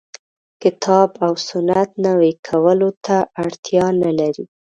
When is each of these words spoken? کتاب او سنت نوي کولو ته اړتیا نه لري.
کتاب 0.61 1.09
او 1.25 1.33
سنت 1.47 1.89
نوي 2.05 2.31
کولو 2.47 2.89
ته 3.05 3.17
اړتیا 3.43 3.85
نه 4.03 4.11
لري. 4.19 4.45